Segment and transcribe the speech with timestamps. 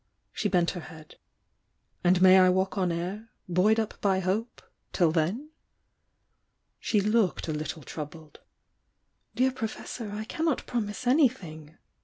[0.33, 1.17] She bent her head.
[2.03, 5.51] "And may I walk on air— buoyed up by hope— till then?"
[6.79, 8.39] She looked a little troubled.
[9.35, 11.77] "Dear Professor, I cannot promise anything!"